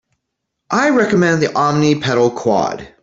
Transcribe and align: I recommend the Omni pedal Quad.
I 0.71 0.89
recommend 0.89 1.43
the 1.43 1.55
Omni 1.55 1.99
pedal 1.99 2.31
Quad. 2.31 2.91